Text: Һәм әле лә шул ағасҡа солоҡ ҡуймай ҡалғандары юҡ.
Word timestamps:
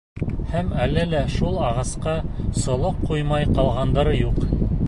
Һәм 0.53 0.71
әле 0.85 1.03
лә 1.11 1.19
шул 1.33 1.59
ағасҡа 1.67 2.17
солоҡ 2.63 3.07
ҡуймай 3.11 3.49
ҡалғандары 3.59 4.21
юҡ. 4.23 4.45